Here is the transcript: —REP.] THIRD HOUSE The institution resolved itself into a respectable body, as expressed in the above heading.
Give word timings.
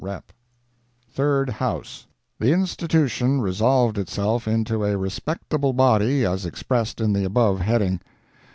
—REP.] 0.03 0.31
THIRD 1.13 1.49
HOUSE 1.51 2.07
The 2.39 2.51
institution 2.51 3.39
resolved 3.39 3.99
itself 3.99 4.47
into 4.47 4.83
a 4.83 4.97
respectable 4.97 5.73
body, 5.73 6.25
as 6.25 6.43
expressed 6.43 6.99
in 6.99 7.13
the 7.13 7.23
above 7.23 7.59
heading. 7.59 8.01